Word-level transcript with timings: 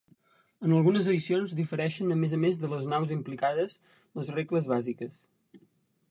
En 0.67 0.71
algunes 0.75 1.09
edicions 1.09 1.51
difereixen 1.59 2.15
a 2.15 2.17
més 2.21 2.33
a 2.37 2.39
més 2.45 2.57
de 2.63 2.69
les 2.71 2.87
naus 2.93 3.13
implicades, 3.17 3.75
les 4.21 4.31
regles 4.39 4.71
bàsiques. 4.73 5.21